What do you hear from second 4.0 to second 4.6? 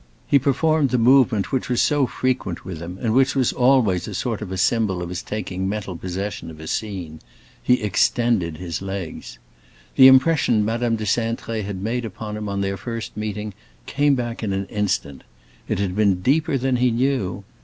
a sort of